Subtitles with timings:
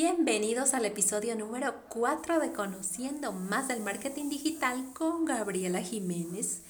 [0.00, 6.60] Bienvenidos al episodio número 4 de Conociendo más del marketing digital con Gabriela Jiménez.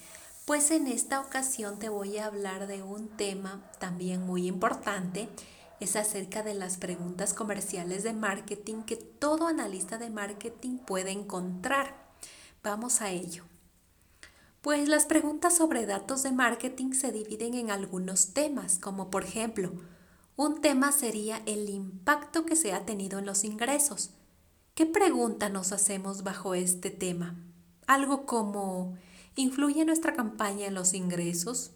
[0.45, 5.29] Pues en esta ocasión te voy a hablar de un tema también muy importante.
[5.79, 11.93] Es acerca de las preguntas comerciales de marketing que todo analista de marketing puede encontrar.
[12.63, 13.43] Vamos a ello.
[14.61, 19.71] Pues las preguntas sobre datos de marketing se dividen en algunos temas, como por ejemplo,
[20.41, 24.11] un tema sería el impacto que se ha tenido en los ingresos.
[24.73, 27.35] ¿Qué pregunta nos hacemos bajo este tema?
[27.87, 28.97] Algo como,
[29.35, 31.71] ¿influye nuestra campaña en los ingresos?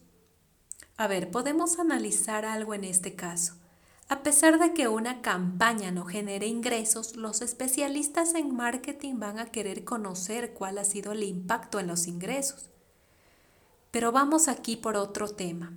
[0.96, 3.56] A ver, podemos analizar algo en este caso.
[4.08, 9.48] A pesar de que una campaña no genere ingresos, los especialistas en marketing van a
[9.48, 12.70] querer conocer cuál ha sido el impacto en los ingresos.
[13.92, 15.73] Pero vamos aquí por otro tema.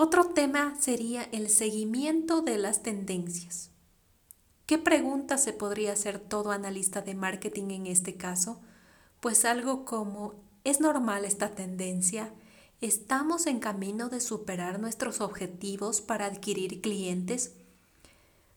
[0.00, 3.72] Otro tema sería el seguimiento de las tendencias.
[4.64, 8.60] ¿Qué pregunta se podría hacer todo analista de marketing en este caso?
[9.18, 12.32] Pues algo como, ¿es normal esta tendencia?
[12.80, 17.54] ¿Estamos en camino de superar nuestros objetivos para adquirir clientes?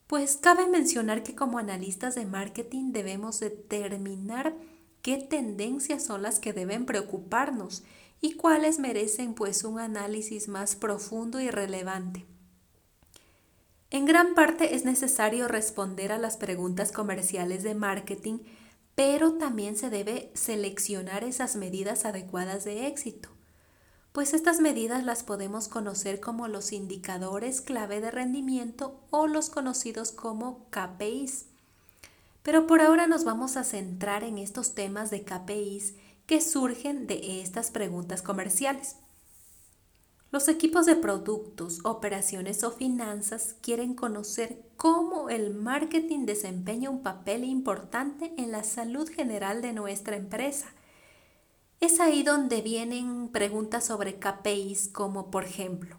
[0.05, 4.53] Pues cabe mencionar que como analistas de marketing debemos determinar
[5.01, 7.83] qué tendencias son las que deben preocuparnos
[8.21, 12.25] y cuáles merecen pues un análisis más profundo y relevante.
[13.89, 18.39] En gran parte es necesario responder a las preguntas comerciales de marketing,
[18.95, 23.29] pero también se debe seleccionar esas medidas adecuadas de éxito,
[24.11, 30.11] pues estas medidas las podemos conocer como los indicadores clave de rendimiento o los conocidos
[30.11, 31.50] como KPIs.
[32.43, 37.41] Pero por ahora nos vamos a centrar en estos temas de KPIs que surgen de
[37.41, 38.95] estas preguntas comerciales.
[40.31, 47.43] Los equipos de productos, operaciones o finanzas quieren conocer cómo el marketing desempeña un papel
[47.43, 50.67] importante en la salud general de nuestra empresa.
[51.81, 55.97] Es ahí donde vienen preguntas sobre KPIs como por ejemplo,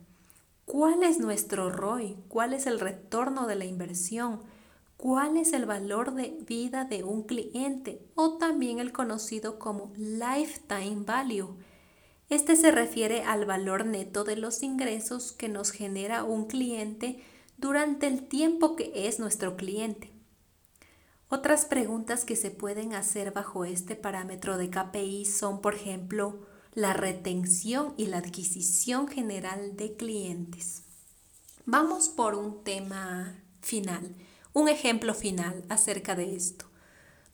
[0.65, 2.17] ¿cuál es nuestro ROI?
[2.29, 4.41] ¿Cuál es el retorno de la inversión?
[5.03, 11.03] Cuál es el valor de vida de un cliente o también el conocido como lifetime
[11.05, 11.57] value.
[12.29, 17.21] Este se refiere al valor neto de los ingresos que nos genera un cliente
[17.57, 20.13] durante el tiempo que es nuestro cliente.
[21.29, 26.93] Otras preguntas que se pueden hacer bajo este parámetro de KPI son, por ejemplo, la
[26.93, 30.85] retención y la adquisición general de clientes.
[31.67, 34.15] Vamos por un tema final
[34.53, 36.67] un ejemplo final acerca de esto.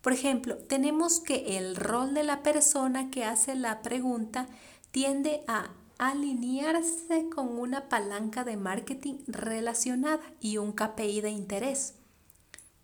[0.01, 4.47] Por ejemplo, tenemos que el rol de la persona que hace la pregunta
[4.91, 11.95] tiende a alinearse con una palanca de marketing relacionada y un KPI de interés.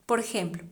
[0.07, 0.65] Por ejemplo,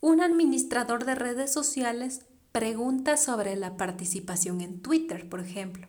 [0.00, 5.86] un administrador de redes sociales pregunta sobre la participación en Twitter, por ejemplo.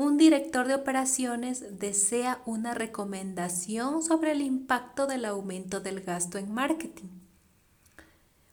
[0.00, 6.50] Un director de operaciones desea una recomendación sobre el impacto del aumento del gasto en
[6.54, 7.10] marketing.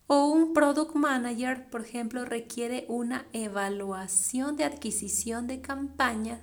[0.07, 6.41] O un product manager, por ejemplo, requiere una evaluación de adquisición de campaña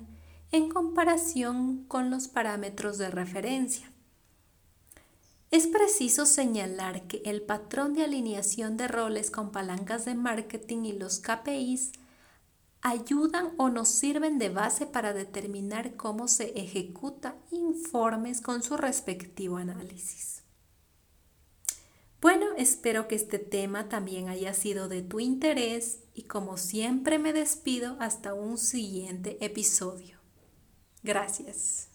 [0.51, 3.91] en comparación con los parámetros de referencia.
[5.51, 10.93] Es preciso señalar que el patrón de alineación de roles con palancas de marketing y
[10.93, 11.91] los KPIs
[12.85, 19.57] ayudan o nos sirven de base para determinar cómo se ejecuta informes con su respectivo
[19.57, 20.43] análisis.
[22.21, 27.33] Bueno, espero que este tema también haya sido de tu interés y como siempre me
[27.33, 30.19] despido hasta un siguiente episodio.
[31.01, 31.94] Gracias.